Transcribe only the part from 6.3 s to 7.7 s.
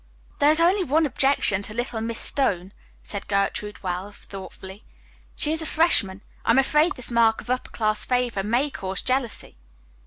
I am afraid this mark of upper